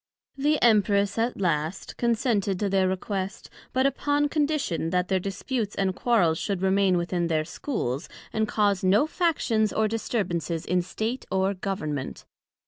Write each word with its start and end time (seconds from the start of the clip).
The 0.35 0.59
Empress 0.63 1.19
at 1.19 1.39
last 1.39 1.95
consented 1.95 2.59
to 2.59 2.69
their 2.69 2.87
request, 2.87 3.51
but 3.71 3.85
upon 3.85 4.29
condition, 4.29 4.89
that 4.89 5.09
their 5.09 5.19
disputes 5.19 5.75
and 5.75 5.95
quarrels 5.95 6.39
should 6.39 6.63
remain 6.63 6.97
within 6.97 7.27
their 7.27 7.45
Schools, 7.45 8.09
and 8.33 8.47
cause 8.47 8.83
no 8.83 9.05
factions 9.05 9.71
or 9.71 9.87
disturbances 9.87 10.65
in 10.65 10.81
State, 10.81 11.27
or 11.31 11.53
Government. 11.53 12.25